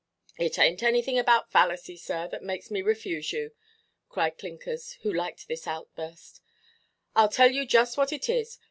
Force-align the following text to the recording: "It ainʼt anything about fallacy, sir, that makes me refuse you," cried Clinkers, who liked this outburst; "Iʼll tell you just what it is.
"It 0.39 0.53
ainʼt 0.55 0.81
anything 0.81 1.19
about 1.19 1.51
fallacy, 1.51 1.95
sir, 1.95 2.27
that 2.29 2.41
makes 2.41 2.71
me 2.71 2.81
refuse 2.81 3.31
you," 3.31 3.51
cried 4.09 4.39
Clinkers, 4.39 4.93
who 5.03 5.13
liked 5.13 5.47
this 5.47 5.67
outburst; 5.67 6.41
"Iʼll 7.15 7.31
tell 7.31 7.51
you 7.51 7.67
just 7.67 7.97
what 7.97 8.11
it 8.11 8.27
is. 8.27 8.57